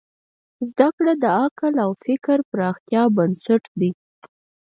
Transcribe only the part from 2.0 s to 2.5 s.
فکر